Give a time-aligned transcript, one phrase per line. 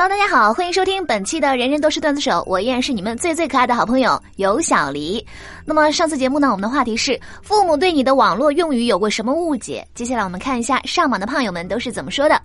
[0.00, 5.22] Hello，大家好，欢迎收听本期的《人人都是段子手》，我依然是你们最最可爱的好朋友尤小黎。
[5.62, 9.86] 那么上次节目呢，我们的话题是父母对你的网络用语有过什么误解？
[9.94, 12.40] 接下来我们看一下上榜的胖友们都是怎么说的。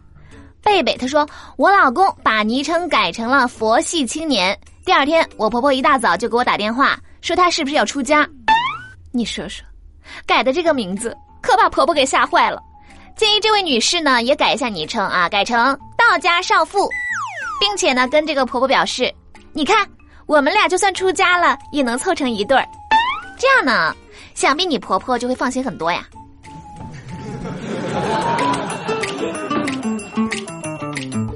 [0.61, 4.59] 贝贝他说：“我老公把昵称改成了佛系青年。
[4.83, 8.27] 第二天，我婆婆一大早就给我打电话，说她是不是要出家？
[9.13, 9.65] 你说说，
[10.27, 12.61] 改的这个名字可把婆婆给吓坏了。
[13.15, 16.89] 建议这位女士呢也改一下昵称啊，改成道家少妇。”
[17.59, 19.13] 并且呢，跟这个婆婆表示，
[19.53, 19.87] 你看，
[20.25, 22.65] 我们俩就算出家了，也能凑成一对儿。
[23.37, 23.95] 这样呢，
[24.33, 26.05] 想必你婆婆就会放心很多呀。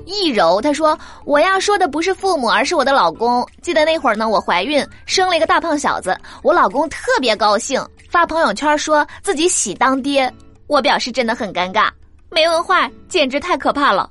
[0.06, 3.48] 易柔她说：“我要说的不是父母，而是我的老公。
[3.62, 10.32] 记得那会儿呢，我怀孕生了一个大胖小子，我老公特别高兴，发朋友圈说自己喜当爹。
[10.68, 11.90] 我表示真的很尴尬，
[12.30, 14.10] 没文化简直太可怕了。”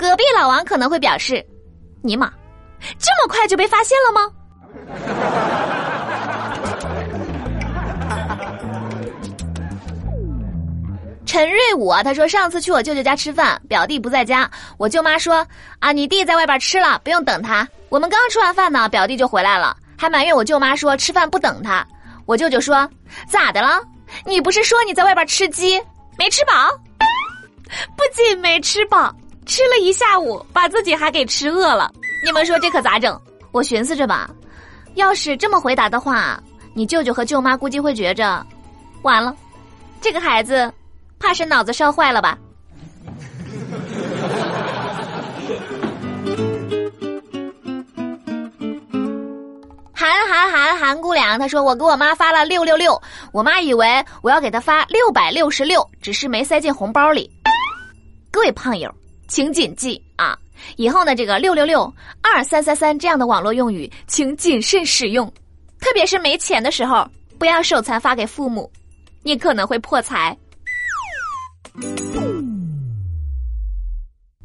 [0.00, 1.44] 隔壁老王可能会表示
[2.02, 2.32] ：“尼玛，
[2.98, 4.32] 这么快就被发现了吗？”
[11.26, 15.46] 陈瑞武啊，他说上次去我舅舅家吃饭，表弟不在家，我舅妈说
[15.80, 21.86] ：“啊，你弟在外边吃了，不用等他。”我们刚吃完饭呢，表弟就回来了，还埋怨我舅妈说吃饭不等他。
[22.24, 22.88] 我舅舅说
[23.28, 23.82] ：“咋的了？
[24.24, 25.78] 你不是说你在外边吃鸡
[26.16, 26.70] 没吃饱？
[27.98, 29.14] 不仅没吃饱。”
[29.50, 31.90] 吃了一下午，把自己还给吃饿了。
[32.24, 33.20] 你们说这可咋整？
[33.50, 34.30] 我寻思着吧，
[34.94, 36.40] 要是这么回答的话，
[36.72, 38.46] 你舅舅和舅妈估计会觉着，
[39.02, 39.34] 完了，
[40.00, 40.72] 这个孩子
[41.18, 42.38] 怕是脑子烧坏了吧。
[49.92, 53.84] 韩韩韩韩姑娘，她说我给我妈发了六六六，我妈以为
[54.22, 57.28] 我要给她发六百六十六，只是没塞进红包里。
[58.30, 58.88] 各位胖友。
[59.30, 60.36] 请谨记啊！
[60.76, 61.90] 以后呢，这个六六六
[62.20, 65.32] 二三三三这样的网络用语，请谨慎使用，
[65.80, 68.70] 特别是没钱的时候，不要手残发给父母，
[69.22, 70.36] 你可能会破财。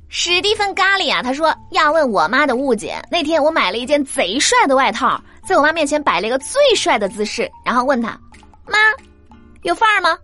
[0.07, 3.03] 史蒂芬咖喱啊，他说要问我妈的误解。
[3.09, 8.17] 那天我买了一件贼帅的外套，在我妈面前摆了一个最帅的姿势，然后问她
[8.69, 8.77] ：“妈，
[9.63, 10.15] 有范儿吗？”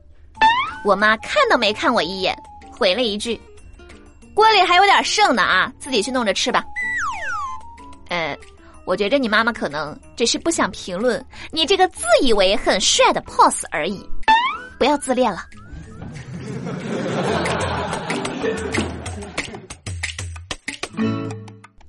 [0.85, 2.37] 我妈看都没看我一眼，
[2.71, 3.41] 回了一句。
[4.33, 6.63] 锅里还有点剩呢啊，自己去弄着吃吧。
[8.09, 8.37] 呃，
[8.85, 14.05] 我觉着你妈妈可能只是不想评论你这个自以为很帅的 pose 而已，
[14.77, 15.43] 不要自恋了。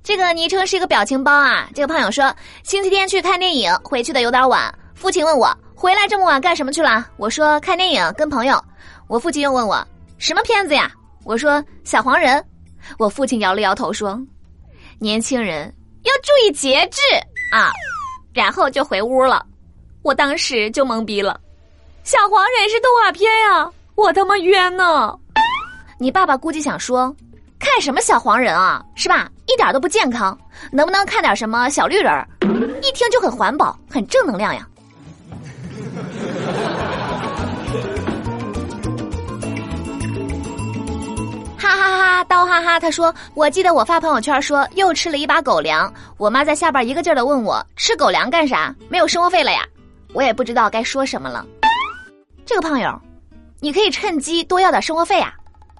[0.03, 1.67] 这个昵称是一个表情包啊。
[1.73, 4.73] 这个胖友说，星期天去看电影，回去的有点晚。
[4.93, 7.07] 父亲问我回来这么晚干什么去了？
[7.17, 8.63] 我说看电影，跟朋友。
[9.07, 9.85] 我父亲又问我
[10.17, 10.91] 什么片子呀？
[11.23, 12.43] 我说小黄人，
[12.97, 14.19] 我父亲摇了摇头说
[14.99, 15.73] ：“年轻人
[16.03, 16.99] 要注意节制
[17.51, 17.71] 啊。”
[18.33, 19.45] 然后就回屋了。
[20.01, 21.39] 我当时就懵逼了，
[22.03, 25.17] 小黄人是动画片呀，我他妈冤呢！
[25.97, 27.15] 你爸爸估计想说，
[27.59, 29.29] 看什么小黄人啊，是吧？
[29.45, 30.37] 一点都不健康，
[30.71, 32.11] 能不能看点什么小绿人？
[32.81, 34.67] 一听就很环保，很正能量呀。
[42.53, 48.75] 哈，哈，他说：“我记得我发朋友圈说又吃了一把狗粮，我妈在下边一个劲儿的问我吃狗粮干啥？
[48.89, 49.65] 没有生活费了呀？
[50.13, 51.43] 我也不知道该说什么了。
[52.45, 53.01] 这个胖友，
[53.59, 55.33] 你可以趁机多要点生活费啊，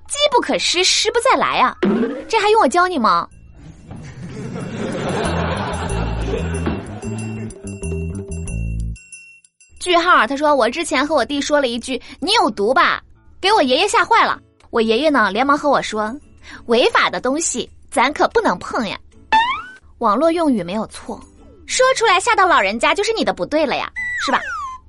[0.07, 1.77] 机不可失，时不再来啊，
[2.27, 3.27] 这还用我教你吗？”
[9.79, 12.99] 句号，他说：“我之前和我弟说了一句‘你有毒吧’，
[13.39, 14.39] 给我爷爷吓坏了。”
[14.71, 16.11] 我爷爷呢，连忙和我说
[16.65, 18.97] ：“违法的东西咱可不能碰呀。”
[19.99, 21.19] 网络用语没有错，
[21.65, 23.89] 说出来吓到老人家就是你的不对了呀，
[24.25, 24.41] 是吧？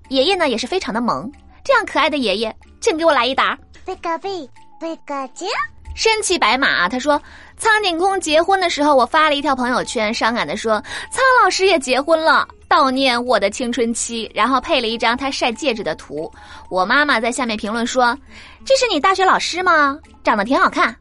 [0.09, 1.31] 爷爷呢也是非常的萌，
[1.65, 3.59] 这样可爱的爷爷，请给我来一打。
[3.85, 4.49] 贝个贝，
[4.81, 5.47] 贝个杰。
[5.95, 7.23] 身骑白马，他说
[7.57, 16.29] ：“苍井空结婚的时候，我发了一条朋友圈，伤感的说，苍老师也结婚了，悼念我的青春期。”然后配了一张他晒戒指的图。
[16.69, 18.19] 我妈妈在下面评论说
[18.67, 19.97] ：“这是你大学老师吗？
[20.25, 20.97] 长得挺好看。”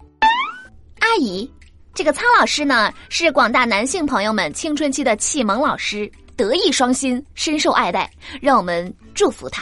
[1.04, 1.52] 阿姨，
[1.94, 8.10] 这个苍老师呢，是广大男性朋友们青春期的启蒙老师，德艺双馨，深受爱戴，
[8.42, 9.62] 让我们祝福他。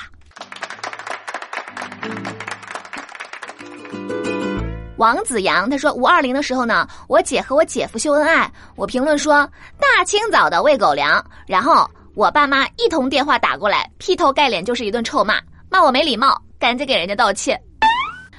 [4.98, 9.50] 王子阳他说五二零的时候呢，我姐和我姐夫秀恩爱，我评论说
[9.80, 15.42] 大清早的喂狗粮，然后我爸妈一通电话打过来，劈头盖脸就是一顿臭骂，
[15.72, 17.60] 骂我没礼貌，赶紧给人家道歉。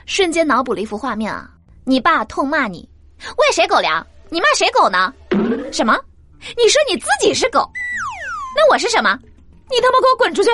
[0.06, 1.50] 瞬间脑补了一幅画面啊，
[1.84, 2.88] 你爸痛骂你
[3.38, 5.12] 喂谁狗粮，你骂谁狗呢？
[5.72, 5.98] 什么？
[6.56, 7.69] 你说你自己是狗？
[8.56, 9.19] 那我是什么？
[9.70, 10.50] 你他妈给我滚出去！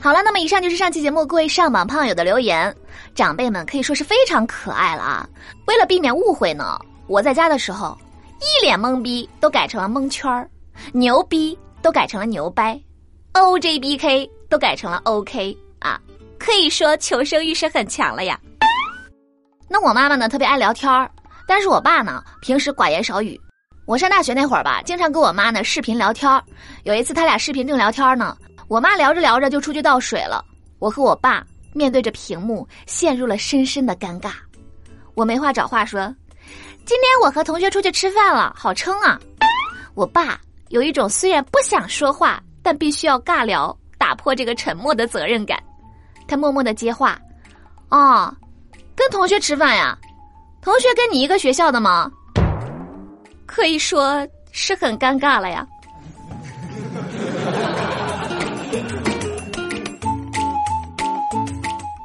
[0.00, 2.74] 好了，那么以上就是上期节目各位上榜胖友的留言，
[3.14, 5.28] 长辈们可以说是非常可爱了啊。
[5.66, 7.96] 为了避免误会呢，我在家的时候
[8.40, 10.48] 一脸懵逼都改成了蒙圈儿，
[10.92, 12.78] 牛逼都改成了牛掰
[13.32, 15.56] ，O J B K 都改成了 O K，
[16.44, 18.38] 可以说求生欲是很强了呀。
[19.66, 21.10] 那我妈妈呢特别爱聊天儿，
[21.48, 23.40] 但是我爸呢平时寡言少语。
[23.86, 26.44] 我上大学那会儿吧，经常跟我妈呢视频聊天儿。
[26.82, 28.36] 有一次他俩视频正聊天呢。
[28.68, 30.44] 我妈聊着聊着就出去倒水了，
[30.78, 31.42] 我和我爸
[31.72, 34.32] 面对着屏幕陷入了深深的尴尬。
[35.14, 36.14] 我没话找话说
[36.84, 39.18] ：“今天我和同学出去吃饭了，好撑啊。”
[39.96, 40.38] 我爸
[40.68, 45.58] 有一种虽然不想说话，但必须要尬聊打破这个沉默的责任感。
[46.26, 47.18] 他默默的接话
[47.90, 48.34] ：“哦，
[48.94, 49.98] 跟同学吃饭呀？
[50.60, 52.10] 同学跟你一个学校的吗？”
[53.46, 55.66] 可以说是很尴尬了呀。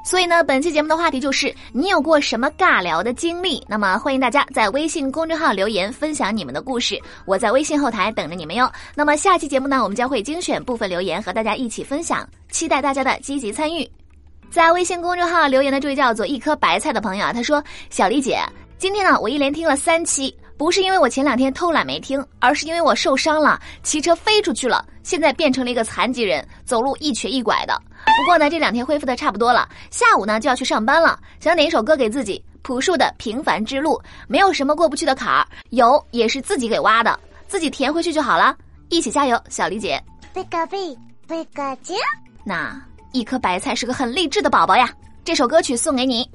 [0.03, 3.63] 所以呢，本期节目的话题就是你有过什么尬聊的经历？
[3.69, 8.69] 那么欢迎大家在微信公众号留言分享你们的故事，我在微信后台等着你们哟。
[8.95, 13.89] 那么下期节目呢，我们将会精选部分留言和大家一起分享，期待大家的积极参与。
[14.49, 18.39] 在微信公众号留言的这位叫做一颗白菜的朋友啊，他说：“小丽姐，
[18.77, 27.81] 今天呢我一连听了三期。”不是因为我前两天偷懒没听，而是因为我受伤了，骑车飞出去了，现在变成了一个残疾人，走路一瘸一拐的。
[28.17, 31.17] 不过呢，这两天恢复的差不多了，下午呢就要去上班了。
[31.39, 33.91] 想点一首歌给自己，朴树的《平凡之路》，
[34.27, 37.17] 没有什么过不去的坎儿，有也是自己给挖的，
[37.47, 38.53] 自己填回去就好了。
[38.89, 39.97] 一起加油，小丽姐。
[40.33, 40.93] 贝卡贝，
[41.25, 41.95] 贝卡酱。
[42.43, 44.89] 那一颗白菜是个很励志的宝宝呀，
[45.23, 46.29] 这首歌曲送给你。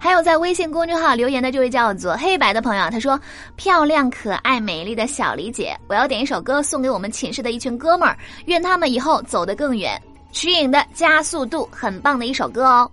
[0.00, 3.18] 还有在微信公众号留言的这位叫做黑白的朋友，他说
[3.56, 12.88] ：“漂亮、可爱、美丽的小李姐，我要点一首歌送给我们寝室的一群哥们儿，愿他们以后走得更远。”瞿颖的《加速度》很棒的一首歌哦。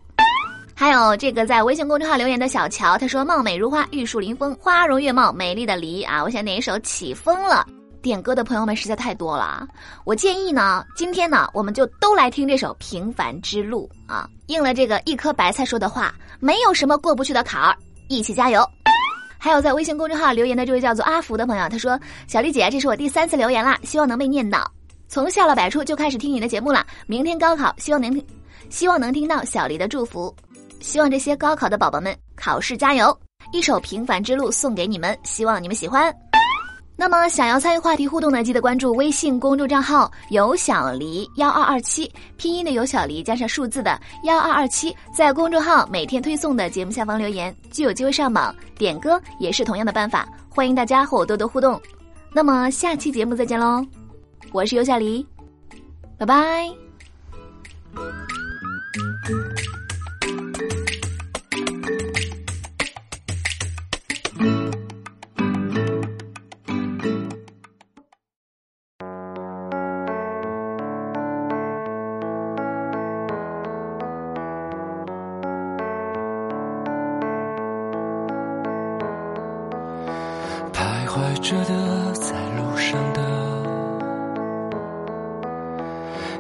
[0.73, 7.65] 还有这个在微信公众号留言的小乔，他说：“貌美如花，玉树临风，花容月貌，美丽的梨啊！”我想点一首《起风了》。
[8.06, 9.68] 点歌的朋友们实在太多了啊，
[10.04, 17.75] 我建议呢，今天呢，我们就都来听这首《平凡之路》啊，应了这个一颗白菜说的话，没有什么过不去的坎儿，
[18.07, 18.63] 一起加油。
[19.40, 22.00] 还有在微信公众号留言的这位叫做阿福的朋友，他说
[22.30, 24.72] ：“小丽姐，这是我第三次留言啦，希望能被念到。
[25.07, 28.24] 从笑了百出就开始听你的节目了，明天高考，希望能听，
[28.69, 30.31] 希望能听到小丽的祝福，
[30.80, 33.18] 希望这些高考的宝宝们考试加油。
[33.52, 36.16] 一首《平凡之路》送给你们，希望你们喜欢。”
[36.97, 48.56] 那么，想要参与话题互动呢，记得关注微信公众账号“有小黎幺二二七”，拼音的有小黎加上数字的幺二二七，在公众号每天推送的节目下方留言，就有机会上榜。
[48.77, 51.80] 点歌也是同样的办法，欢迎大家和我多多互动。
[52.31, 53.86] 那么，下期节目再见喽，
[54.53, 55.25] 我是有小黎，
[56.18, 56.69] 拜拜。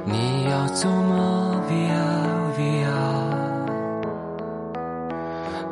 [0.07, 1.97] 你要走吗？Via
[2.55, 2.85] Via，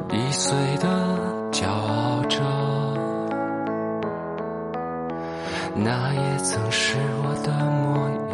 [0.10, 0.88] 易碎的，
[1.52, 2.42] 骄傲着，
[5.76, 8.10] 那也曾是我的模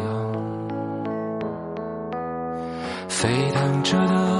[3.08, 4.39] 沸腾着的，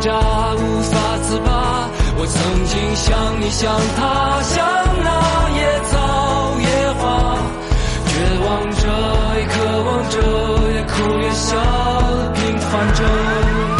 [0.00, 0.10] 扎
[0.54, 1.88] 无法自拔。
[2.16, 4.58] 我曾经像你，像他，像
[5.02, 5.08] 那
[5.56, 5.92] 野草
[6.60, 6.66] 野
[6.98, 7.04] 花，
[8.06, 8.12] 绝
[8.44, 8.82] 望着，
[9.38, 9.54] 也渴
[9.84, 10.16] 望着，
[10.72, 11.56] 也哭也笑，
[12.34, 13.79] 平凡着。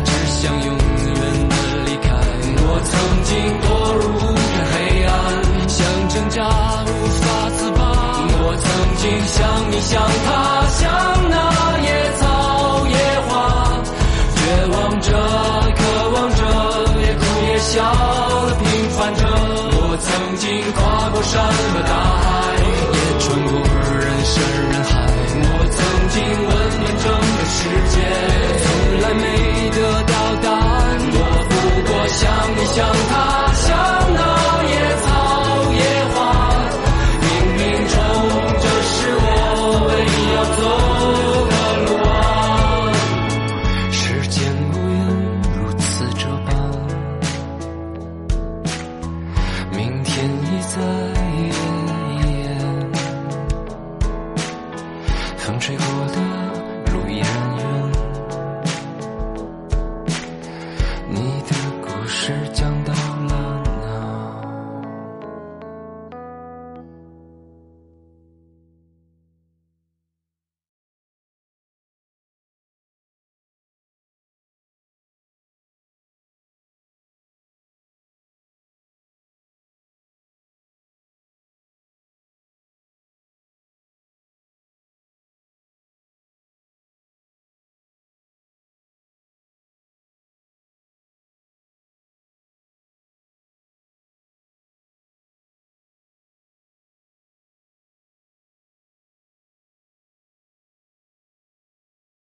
[0.41, 0.73] 想永远
[1.49, 1.55] 的
[1.85, 2.09] 离开。
[2.65, 2.91] 我曾
[3.29, 3.29] 经
[3.61, 4.73] 堕入无边黑
[5.05, 5.13] 暗，
[5.69, 6.41] 想挣扎
[6.87, 6.89] 无
[7.21, 7.23] 法
[7.57, 7.79] 自拔。
[8.41, 8.65] 我曾
[8.97, 9.37] 经像
[9.69, 10.81] 你，像他，像
[11.29, 11.37] 那
[11.85, 12.25] 野草
[12.89, 12.97] 野
[13.29, 13.31] 花，
[14.33, 14.41] 绝
[14.73, 15.13] 望着，
[15.77, 15.79] 渴
[16.09, 16.41] 望着，
[17.05, 17.69] 也哭也笑
[18.47, 18.65] 的平
[18.97, 19.21] 凡着。
[19.77, 20.09] 我曾
[20.41, 20.81] 经跨
[21.13, 21.37] 过山
[21.69, 22.20] 和大海，
[32.73, 33.67] 想他，想
[34.13, 34.19] 那
[34.63, 35.05] 野草
[35.73, 36.15] 野花，
[37.21, 37.23] 冥
[37.57, 37.59] 冥
[37.91, 37.95] 中
[38.61, 39.27] 这是我
[39.87, 40.59] 唯一要走
[41.51, 42.09] 的路啊。
[43.91, 44.35] 时间
[44.71, 44.95] 无言
[45.53, 45.85] 如此
[46.17, 46.49] 这般，
[49.75, 51.20] 明天已在。